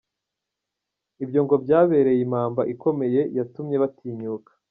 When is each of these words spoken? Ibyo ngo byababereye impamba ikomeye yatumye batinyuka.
Ibyo 1.23 1.39
ngo 1.45 1.55
byababereye 1.63 2.21
impamba 2.23 2.61
ikomeye 2.73 3.21
yatumye 3.37 3.75
batinyuka. 3.83 4.51